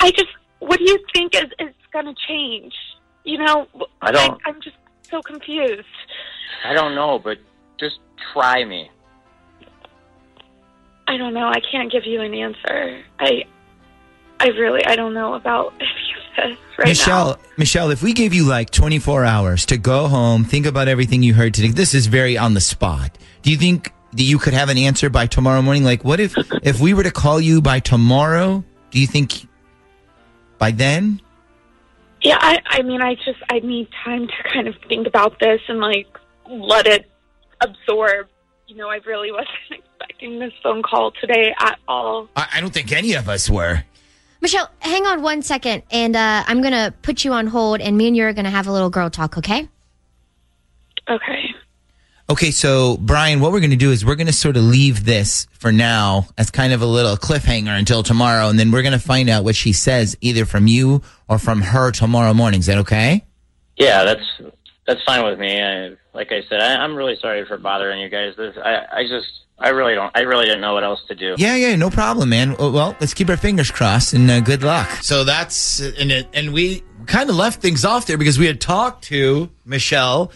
I 0.00 0.10
just, 0.10 0.28
what 0.58 0.78
do 0.78 0.84
you 0.84 0.98
think 1.14 1.34
is, 1.34 1.44
is 1.58 1.74
going 1.92 2.06
to 2.06 2.14
change? 2.28 2.74
You 3.24 3.38
know, 3.38 3.66
I 4.02 4.10
don't- 4.10 4.40
I, 4.44 4.50
I'm 4.50 4.60
just 4.60 4.76
so 5.10 5.20
confused. 5.22 5.86
I 6.64 6.72
don't 6.74 6.94
know, 6.94 7.18
but 7.18 7.38
just 7.80 7.98
try 8.32 8.64
me. 8.64 8.90
I 11.06 11.16
don't 11.16 11.34
know. 11.34 11.48
I 11.48 11.60
can't 11.70 11.90
give 11.90 12.04
you 12.06 12.20
an 12.20 12.34
answer. 12.34 13.02
I, 13.18 13.44
I 14.40 14.46
really, 14.48 14.84
I 14.86 14.94
don't 14.96 15.14
know 15.14 15.34
about 15.34 15.72
right 16.78 16.88
Michelle, 16.88 17.30
now. 17.30 17.38
Michelle, 17.56 17.90
if 17.90 18.02
we 18.02 18.12
gave 18.12 18.34
you 18.34 18.44
like 18.44 18.70
24 18.70 19.24
hours 19.24 19.66
to 19.66 19.76
go 19.76 20.08
home, 20.08 20.44
think 20.44 20.66
about 20.66 20.88
everything 20.88 21.22
you 21.22 21.34
heard 21.34 21.54
today. 21.54 21.68
This 21.68 21.94
is 21.94 22.06
very 22.06 22.36
on 22.36 22.54
the 22.54 22.60
spot. 22.60 23.16
Do 23.42 23.50
you 23.50 23.56
think 23.56 23.92
that 24.12 24.22
you 24.22 24.38
could 24.38 24.54
have 24.54 24.68
an 24.68 24.78
answer 24.78 25.10
by 25.10 25.26
tomorrow 25.26 25.62
morning? 25.62 25.84
Like, 25.84 26.04
what 26.04 26.20
if 26.20 26.34
if 26.62 26.80
we 26.80 26.94
were 26.94 27.02
to 27.02 27.10
call 27.10 27.40
you 27.40 27.60
by 27.60 27.80
tomorrow? 27.80 28.64
Do 28.90 29.00
you 29.00 29.06
think 29.06 29.46
by 30.58 30.70
then? 30.70 31.20
Yeah, 32.22 32.38
I, 32.40 32.60
I 32.66 32.82
mean, 32.82 33.02
I 33.02 33.16
just, 33.16 33.42
I 33.50 33.58
need 33.58 33.88
time 34.04 34.28
to 34.28 34.52
kind 34.52 34.68
of 34.68 34.76
think 34.88 35.08
about 35.08 35.40
this 35.40 35.60
and 35.68 35.80
like 35.80 36.06
let 36.48 36.86
it 36.86 37.10
absorb. 37.60 38.28
You 38.68 38.76
know, 38.76 38.88
I 38.88 39.00
really 39.04 39.32
wasn't 39.32 39.48
expecting 39.70 40.38
this 40.38 40.52
phone 40.62 40.82
call 40.82 41.12
today 41.20 41.54
at 41.58 41.78
all. 41.88 42.28
I, 42.36 42.46
I 42.54 42.60
don't 42.60 42.72
think 42.72 42.92
any 42.92 43.14
of 43.14 43.28
us 43.28 43.50
were. 43.50 43.84
Michelle, 44.42 44.68
hang 44.80 45.06
on 45.06 45.22
one 45.22 45.40
second, 45.40 45.84
and 45.90 46.14
uh, 46.16 46.44
I'm 46.46 46.60
gonna 46.60 46.92
put 47.00 47.24
you 47.24 47.32
on 47.32 47.46
hold, 47.46 47.80
and 47.80 47.96
me 47.96 48.08
and 48.08 48.16
you 48.16 48.24
are 48.24 48.32
gonna 48.34 48.50
have 48.50 48.66
a 48.66 48.72
little 48.72 48.90
girl 48.90 49.08
talk. 49.08 49.38
Okay? 49.38 49.68
Okay. 51.08 51.54
Okay, 52.28 52.50
so 52.50 52.96
Brian, 52.98 53.40
what 53.40 53.52
we're 53.52 53.60
going 53.60 53.70
to 53.72 53.76
do 53.76 53.90
is 53.90 54.06
we're 54.06 54.14
going 54.14 54.28
to 54.28 54.32
sort 54.32 54.56
of 54.56 54.62
leave 54.62 55.04
this 55.04 55.48
for 55.52 55.70
now 55.70 56.28
as 56.38 56.50
kind 56.50 56.72
of 56.72 56.80
a 56.80 56.86
little 56.86 57.16
cliffhanger 57.16 57.76
until 57.76 58.02
tomorrow, 58.02 58.48
and 58.48 58.58
then 58.58 58.70
we're 58.70 58.80
going 58.80 58.92
to 58.92 58.98
find 58.98 59.28
out 59.28 59.44
what 59.44 59.54
she 59.54 59.72
says 59.72 60.16
either 60.20 60.46
from 60.46 60.66
you 60.66 61.02
or 61.28 61.38
from 61.38 61.60
her 61.60 61.90
tomorrow 61.90 62.32
morning. 62.32 62.60
Is 62.60 62.66
that 62.66 62.78
okay? 62.78 63.24
Yeah, 63.76 64.04
that's 64.04 64.24
that's 64.86 65.02
fine 65.04 65.24
with 65.24 65.38
me. 65.38 65.60
I, 65.60 65.90
like 66.14 66.32
I 66.32 66.42
said, 66.48 66.60
I, 66.60 66.76
I'm 66.76 66.94
really 66.94 67.16
sorry 67.20 67.44
for 67.44 67.58
bothering 67.58 68.00
you 68.00 68.08
guys. 68.08 68.34
This, 68.36 68.56
I, 68.56 68.86
I 68.92 69.02
just, 69.02 69.28
I 69.62 69.68
really 69.70 69.94
don't, 69.94 70.10
I 70.14 70.20
really 70.20 70.44
didn't 70.46 70.60
know 70.60 70.74
what 70.74 70.84
else 70.84 71.00
to 71.08 71.14
do. 71.14 71.34
Yeah, 71.38 71.54
yeah, 71.56 71.76
no 71.76 71.88
problem, 71.90 72.28
man. 72.30 72.56
Well, 72.56 72.72
well, 72.72 72.96
let's 73.00 73.14
keep 73.14 73.30
our 73.30 73.36
fingers 73.36 73.70
crossed 73.70 74.12
and 74.12 74.30
uh, 74.30 74.40
good 74.40 74.62
luck. 74.62 74.88
So 75.02 75.24
that's 75.24 75.80
and 75.80 76.10
it, 76.12 76.28
and 76.34 76.52
we 76.52 76.82
kind 77.06 77.30
of 77.30 77.36
left 77.36 77.62
things 77.62 77.84
off 77.84 78.06
there 78.06 78.18
because 78.18 78.38
we 78.38 78.46
had 78.46 78.60
talked 78.60 79.04
to 79.04 79.50
Michelle 79.64 80.32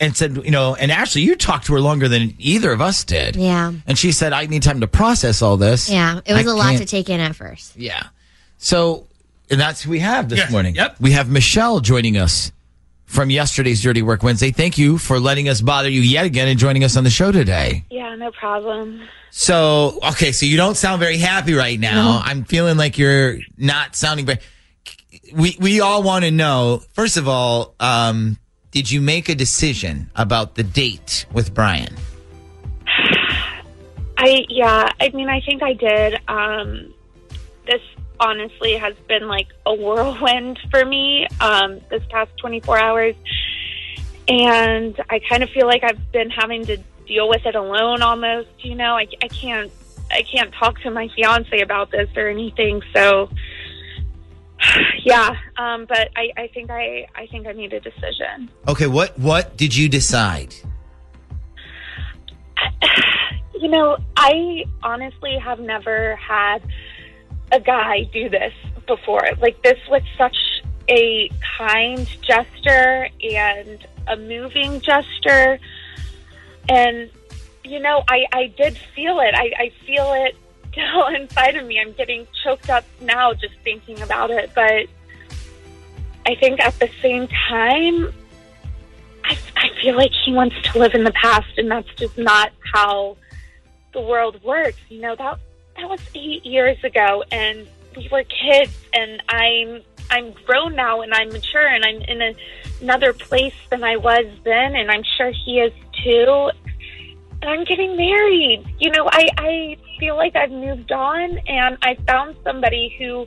and 0.00 0.16
said, 0.16 0.36
you 0.44 0.50
know, 0.50 0.74
and 0.76 0.92
Ashley, 0.92 1.22
you 1.22 1.34
talked 1.34 1.66
to 1.66 1.72
her 1.72 1.80
longer 1.80 2.08
than 2.08 2.34
either 2.38 2.70
of 2.70 2.80
us 2.80 3.02
did. 3.04 3.34
Yeah. 3.36 3.72
And 3.86 3.98
she 3.98 4.12
said, 4.12 4.32
I 4.32 4.46
need 4.46 4.62
time 4.62 4.80
to 4.80 4.86
process 4.86 5.42
all 5.42 5.56
this. 5.56 5.90
Yeah. 5.90 6.20
It 6.24 6.32
was 6.34 6.46
I 6.46 6.50
a 6.50 6.54
lot 6.54 6.66
can't- 6.66 6.78
to 6.78 6.84
take 6.86 7.08
in 7.10 7.18
at 7.20 7.34
first. 7.34 7.76
Yeah. 7.76 8.04
So 8.58 9.06
and 9.50 9.58
that's 9.60 9.82
who 9.82 9.90
we 9.90 10.00
have 10.00 10.28
this 10.28 10.38
Yes, 10.40 10.50
morning. 10.52 10.74
yep. 10.74 10.96
We 11.00 11.12
have 11.12 11.30
Michelle 11.30 11.80
joining 11.80 12.16
us 12.18 12.52
from 13.08 13.30
yesterday's 13.30 13.82
Dirty 13.82 14.02
Work 14.02 14.22
Wednesday. 14.22 14.50
Thank 14.50 14.76
you 14.76 14.98
for 14.98 15.18
letting 15.18 15.48
us 15.48 15.62
bother 15.62 15.88
you 15.88 16.02
yet 16.02 16.26
again 16.26 16.46
and 16.46 16.58
joining 16.58 16.84
us 16.84 16.96
on 16.96 17.04
the 17.04 17.10
show 17.10 17.32
today. 17.32 17.84
Yeah, 17.90 18.14
no 18.14 18.30
problem. 18.30 19.02
So, 19.30 19.98
okay, 20.10 20.30
so 20.30 20.46
you 20.46 20.56
don't 20.56 20.76
sound 20.76 21.00
very 21.00 21.16
happy 21.16 21.54
right 21.54 21.80
now. 21.80 22.20
I'm 22.22 22.44
feeling 22.44 22.76
like 22.76 22.98
you're 22.98 23.38
not 23.56 23.96
sounding 23.96 24.26
very. 24.26 24.38
We 25.34 25.56
we 25.58 25.80
all 25.80 26.02
want 26.02 26.24
to 26.26 26.30
know. 26.30 26.82
First 26.92 27.16
of 27.16 27.28
all, 27.28 27.74
um, 27.80 28.38
did 28.70 28.90
you 28.90 29.00
make 29.00 29.28
a 29.28 29.34
decision 29.34 30.10
about 30.14 30.54
the 30.54 30.62
date 30.62 31.26
with 31.32 31.54
Brian? 31.54 31.94
I 34.18 34.44
yeah, 34.48 34.92
I 35.00 35.08
mean 35.10 35.28
I 35.28 35.40
think 35.40 35.62
I 35.62 35.72
did. 35.72 36.20
Um 36.28 36.94
honestly 38.20 38.76
has 38.76 38.94
been 39.08 39.28
like 39.28 39.48
a 39.66 39.74
whirlwind 39.74 40.58
for 40.70 40.84
me 40.84 41.26
um 41.40 41.80
this 41.90 42.02
past 42.10 42.30
24 42.38 42.78
hours 42.78 43.14
and 44.28 45.00
I 45.08 45.20
kind 45.20 45.42
of 45.42 45.50
feel 45.50 45.66
like 45.66 45.82
I've 45.82 46.12
been 46.12 46.30
having 46.30 46.66
to 46.66 46.76
deal 47.06 47.28
with 47.28 47.46
it 47.46 47.54
alone 47.54 48.02
almost, 48.02 48.50
you 48.58 48.74
know. 48.74 48.94
I 48.94 49.06
I 49.22 49.28
can't 49.28 49.72
I 50.10 50.22
can't 50.22 50.52
talk 50.54 50.80
to 50.82 50.90
my 50.90 51.08
fiance 51.16 51.60
about 51.60 51.90
this 51.90 52.08
or 52.16 52.28
anything. 52.28 52.82
So 52.94 53.30
yeah, 55.04 55.34
um 55.56 55.86
but 55.86 56.10
I 56.14 56.30
I 56.36 56.46
think 56.48 56.70
I 56.70 57.06
I 57.14 57.26
think 57.26 57.46
I 57.46 57.52
need 57.52 57.72
a 57.72 57.80
decision. 57.80 58.50
Okay, 58.68 58.86
what 58.86 59.18
what 59.18 59.56
did 59.56 59.74
you 59.74 59.88
decide? 59.88 60.54
You 63.60 63.66
know, 63.66 63.98
I 64.16 64.66
honestly 64.84 65.36
have 65.36 65.58
never 65.58 66.14
had 66.14 66.62
a 67.52 67.60
guy 67.60 68.04
do 68.12 68.28
this 68.28 68.52
before. 68.86 69.28
Like, 69.40 69.62
this 69.62 69.78
was 69.88 70.02
such 70.16 70.36
a 70.88 71.30
kind 71.58 72.08
gesture 72.22 73.08
and 73.22 73.86
a 74.06 74.16
moving 74.16 74.80
gesture. 74.80 75.58
And, 76.68 77.10
you 77.64 77.80
know, 77.80 78.02
I, 78.08 78.26
I 78.32 78.46
did 78.56 78.76
feel 78.94 79.20
it. 79.20 79.34
I, 79.34 79.52
I 79.58 79.72
feel 79.86 80.12
it 80.14 80.36
still 80.72 81.06
inside 81.08 81.56
of 81.56 81.66
me. 81.66 81.80
I'm 81.80 81.92
getting 81.92 82.26
choked 82.44 82.70
up 82.70 82.84
now 83.00 83.32
just 83.34 83.54
thinking 83.64 84.00
about 84.02 84.30
it. 84.30 84.50
But 84.54 84.86
I 86.26 86.34
think 86.34 86.60
at 86.60 86.78
the 86.78 86.90
same 87.00 87.28
time, 87.48 88.12
I, 89.24 89.36
I 89.56 89.68
feel 89.80 89.96
like 89.96 90.12
he 90.24 90.32
wants 90.32 90.56
to 90.62 90.78
live 90.78 90.94
in 90.94 91.04
the 91.04 91.12
past, 91.12 91.58
and 91.58 91.70
that's 91.70 91.88
just 91.96 92.16
not 92.16 92.52
how 92.74 93.16
the 93.92 94.00
world 94.00 94.42
works. 94.42 94.78
You 94.88 95.00
know 95.00 95.16
that 95.16 95.38
that 95.78 95.88
was 95.88 96.00
eight 96.14 96.44
years 96.44 96.82
ago, 96.84 97.24
and 97.30 97.66
we 97.96 98.08
were 98.10 98.24
kids, 98.24 98.76
and 98.92 99.22
I'm 99.28 99.82
I'm 100.10 100.32
grown 100.46 100.74
now, 100.74 101.02
and 101.02 101.12
I'm 101.14 101.28
mature, 101.28 101.66
and 101.66 101.84
I'm 101.84 102.02
in 102.02 102.22
a, 102.22 102.34
another 102.80 103.12
place 103.12 103.54
than 103.70 103.84
I 103.84 103.96
was 103.96 104.26
then, 104.44 104.74
and 104.76 104.90
I'm 104.90 105.02
sure 105.16 105.30
he 105.44 105.60
is 105.60 105.72
too. 106.02 106.50
And 107.40 107.50
I'm 107.50 107.64
getting 107.64 107.96
married. 107.96 108.64
You 108.78 108.90
know, 108.90 109.08
I 109.10 109.28
I 109.38 109.76
feel 109.98 110.16
like 110.16 110.34
I've 110.34 110.50
moved 110.50 110.92
on, 110.92 111.38
and 111.46 111.78
I 111.82 111.94
found 112.06 112.36
somebody 112.42 112.94
who 112.98 113.26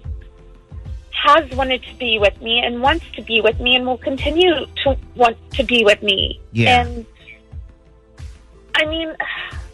has 1.12 1.50
wanted 1.52 1.84
to 1.84 1.94
be 1.96 2.18
with 2.18 2.42
me 2.42 2.60
and 2.60 2.82
wants 2.82 3.06
to 3.16 3.22
be 3.22 3.42
with 3.42 3.60
me 3.60 3.76
and 3.76 3.86
will 3.86 3.98
continue 3.98 4.66
to 4.84 4.98
want 5.16 5.38
to 5.52 5.64
be 5.64 5.86
with 5.86 6.02
me. 6.02 6.42
Yeah. 6.52 6.82
And 6.82 7.06
I 8.76 8.86
mean, 8.86 9.16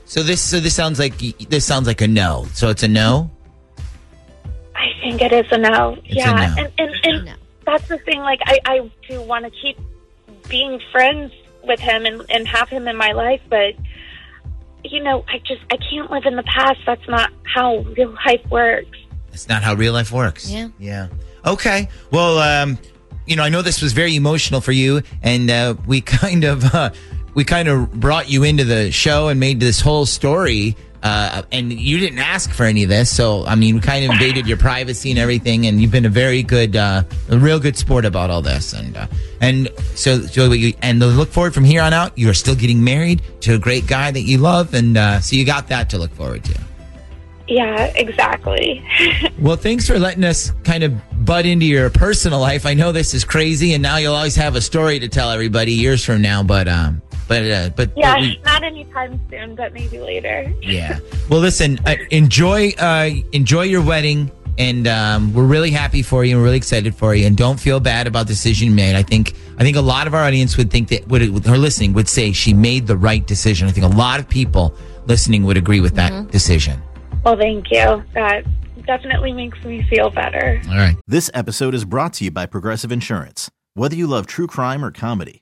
So 0.08 0.24
this 0.24 0.42
so 0.42 0.60
this 0.60 0.74
sounds 0.74 1.00
like 1.00 1.18
this 1.50 1.66
sounds 1.66 1.86
like 1.86 2.02
a 2.02 2.08
no. 2.08 2.48
So 2.54 2.70
it's 2.70 2.84
a 2.84 2.88
no. 2.88 3.30
I 4.76 4.88
think 5.02 5.22
it 5.22 5.34
is 5.34 5.46
a 5.52 5.58
no. 5.58 5.98
It's 6.06 6.14
a 6.14 6.16
yeah. 6.16 6.34
no. 6.56 6.64
And 6.64 6.72
and, 6.78 6.96
and 7.04 7.26
No. 7.26 7.34
that's 7.66 7.88
the 7.88 7.98
thing, 8.00 8.20
like 8.22 8.40
I, 8.46 8.60
I 8.66 8.92
do 9.10 9.22
want 9.22 9.46
to 9.46 9.52
keep 9.52 9.78
being 10.50 10.80
friends 10.92 11.34
with 11.64 11.80
him 11.80 12.06
and, 12.06 12.24
and 12.30 12.48
have 12.48 12.70
him 12.70 12.88
in 12.88 12.96
my 12.96 13.12
life, 13.12 13.42
but 13.50 13.74
you 14.84 15.04
know, 15.04 15.26
I 15.28 15.40
just 15.40 15.62
I 15.72 15.78
can't 15.78 16.10
live 16.10 16.26
in 16.26 16.36
the 16.38 16.44
past. 16.44 16.80
That's 16.86 17.08
not 17.10 17.32
how 17.44 17.80
real 17.80 18.16
life 18.26 18.46
works. 18.50 18.98
That's 19.32 19.50
not 19.50 19.62
how 19.62 19.74
real 19.74 19.92
life 19.94 20.12
works. 20.12 20.50
Yeah. 20.50 20.70
Yeah. 20.80 21.08
Okay. 21.46 21.90
Well, 22.12 22.40
um, 22.40 22.78
you 23.26 23.36
know, 23.36 23.44
I 23.44 23.50
know 23.50 23.62
this 23.62 23.82
was 23.82 23.92
very 23.92 24.16
emotional 24.16 24.62
for 24.62 24.72
you, 24.72 25.02
and 25.22 25.52
uh, 25.52 25.76
we 25.86 26.00
kind 26.22 26.46
of 26.46 26.64
uh, 26.74 26.92
we 27.38 27.44
kind 27.44 27.68
of 27.68 27.92
brought 27.92 28.28
you 28.28 28.44
into 28.44 28.64
the 28.64 28.92
show 28.92 29.28
and 29.28 29.40
made 29.40 29.60
this 29.60 29.80
whole 29.80 30.08
story. 30.08 30.76
Uh, 31.04 31.44
and 31.52 31.72
you 31.72 32.00
didn't 32.00 32.18
ask 32.18 32.50
for 32.50 32.64
any 32.64 32.82
of 32.82 32.90
this, 32.90 33.16
so 33.16 33.46
I 33.46 33.54
mean, 33.54 33.76
we 33.76 33.82
kind 33.82 34.04
of 34.04 34.10
invaded 34.10 34.48
your 34.48 34.58
privacy 34.58 35.12
and 35.12 35.20
everything. 35.20 35.68
And 35.68 35.80
you've 35.80 35.92
been 35.92 36.08
a 36.08 36.10
very 36.10 36.42
good, 36.42 36.76
uh, 36.76 37.04
a 37.30 37.38
real 37.38 37.60
good 37.60 37.78
sport 37.78 38.06
about 38.06 38.32
all 38.32 38.42
this. 38.42 38.74
And 38.74 38.98
uh, 38.98 39.06
and 39.40 39.70
so, 39.94 40.22
so 40.22 40.52
you, 40.52 40.74
and 40.82 41.00
look 41.00 41.30
forward 41.30 41.54
from 41.54 41.64
here 41.64 41.84
on 41.84 41.94
out, 41.94 42.18
you 42.18 42.28
are 42.28 42.34
still 42.34 42.56
getting 42.56 42.84
married 42.84 43.22
to 43.42 43.54
a 43.54 43.60
great 43.60 43.86
guy 43.86 44.10
that 44.10 44.22
you 44.22 44.40
love, 44.40 44.74
and 44.74 44.98
uh, 44.98 45.20
so 45.22 45.36
you 45.36 45.46
got 45.46 45.68
that 45.68 45.92
to 45.92 46.00
look 46.00 46.12
forward 46.16 46.44
to. 46.46 46.60
Yeah, 47.48 47.86
exactly. 47.96 48.84
Well, 49.40 49.56
thanks 49.56 49.86
for 49.86 50.00
letting 50.00 50.24
us 50.24 50.52
kind 50.64 50.84
of 50.84 50.94
butt 51.24 51.46
into 51.46 51.68
your 51.68 51.92
personal 51.92 52.40
life. 52.40 52.66
I 52.66 52.74
know 52.74 52.92
this 52.92 53.14
is 53.14 53.24
crazy, 53.24 53.74
and 53.74 53.84
now 53.84 53.98
you'll 53.98 54.16
always 54.16 54.36
have 54.36 54.56
a 54.56 54.62
story 54.62 54.98
to 55.00 55.08
tell 55.08 55.30
everybody 55.30 55.74
years 55.74 56.04
from 56.04 56.24
now. 56.24 56.42
But 56.42 56.68
um, 56.68 57.04
but 57.28 57.44
uh, 57.44 57.70
but 57.76 57.92
yeah, 57.96 58.14
but 58.14 58.22
we- 58.22 58.42
not 58.46 58.64
anytime 58.64 59.20
soon, 59.30 59.56
but 59.56 59.74
maybe 59.74 60.00
later. 60.00 60.54
yeah. 60.62 61.00
Well, 61.30 61.40
listen, 61.40 61.80
uh, 61.86 61.96
enjoy 62.12 62.72
uh, 62.78 63.10
enjoy 63.32 63.64
your 63.64 63.82
wedding, 63.84 64.32
and 64.58 64.88
um, 64.88 65.34
we're 65.34 65.46
really 65.46 65.72
happy 65.72 66.02
for 66.02 66.24
you 66.24 66.32
and 66.32 66.40
we're 66.40 66.46
really 66.46 66.58
excited 66.58 66.96
for 66.96 67.14
you. 67.16 67.26
And 67.28 67.36
don't 67.38 67.60
feel 67.60 67.80
bad 67.80 68.08
about 68.08 68.28
the 68.28 68.34
decision 68.34 68.70
you 68.70 68.74
made. 68.74 68.96
I 68.96 69.04
think 69.04 69.34
I 69.58 69.64
think 69.64 69.78
a 69.78 69.82
lot 69.82 70.08
of 70.08 70.14
our 70.14 70.24
audience 70.24 70.58
would 70.58 70.72
think 70.72 70.90
that 70.90 71.08
would 71.08 71.46
her 71.46 71.58
listening 71.58 71.94
would 71.94 72.08
say 72.08 72.32
she 72.32 72.54
made 72.54 72.88
the 72.88 72.98
right 72.98 73.26
decision. 73.26 73.68
I 73.68 73.72
think 73.72 73.86
a 73.86 73.96
lot 73.96 74.20
of 74.20 74.30
people 74.30 74.76
listening 75.06 75.44
would 75.44 75.58
agree 75.58 75.80
with 75.80 75.96
that 75.96 76.32
decision. 76.32 76.82
Well, 77.24 77.38
thank 77.38 77.72
you. 77.72 78.04
That 78.14 78.46
definitely 78.86 79.34
makes 79.34 79.62
me 79.66 79.84
feel 79.90 80.10
better. 80.10 80.62
All 80.70 80.76
right. 80.78 80.96
This 81.08 81.30
episode 81.34 81.74
is 81.74 81.84
brought 81.86 82.14
to 82.14 82.24
you 82.24 82.32
by 82.32 82.46
Progressive 82.46 82.92
Insurance. 82.92 83.52
Whether 83.74 83.96
you 83.96 84.08
love 84.08 84.28
true 84.28 84.48
crime 84.48 84.84
or 84.84 84.92
comedy, 84.92 85.42